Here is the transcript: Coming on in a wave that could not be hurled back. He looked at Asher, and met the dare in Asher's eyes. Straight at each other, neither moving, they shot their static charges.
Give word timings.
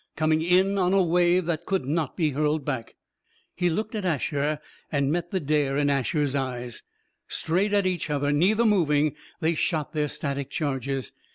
Coming 0.15 0.39
on 0.51 0.89
in 0.93 0.93
a 0.95 1.03
wave 1.03 1.45
that 1.45 1.67
could 1.67 1.85
not 1.85 2.17
be 2.17 2.31
hurled 2.31 2.65
back. 2.65 2.95
He 3.53 3.69
looked 3.69 3.93
at 3.93 4.03
Asher, 4.03 4.57
and 4.91 5.11
met 5.11 5.29
the 5.29 5.39
dare 5.39 5.77
in 5.77 5.91
Asher's 5.91 6.33
eyes. 6.33 6.81
Straight 7.27 7.71
at 7.71 7.85
each 7.85 8.09
other, 8.09 8.31
neither 8.31 8.65
moving, 8.65 9.13
they 9.41 9.53
shot 9.53 9.93
their 9.93 10.07
static 10.07 10.49
charges. 10.49 11.11